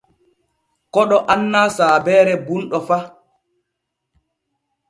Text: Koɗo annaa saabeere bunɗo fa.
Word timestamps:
Koɗo 0.93 1.17
annaa 1.33 1.67
saabeere 1.77 2.33
bunɗo 2.45 2.77
fa. 2.87 2.97